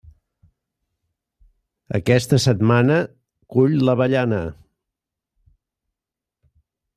Aquesta 1.99 2.39
setmana, 2.45 2.97
cull 3.57 3.77
l'avellana. 3.89 4.41